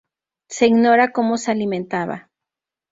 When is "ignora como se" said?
0.65-1.51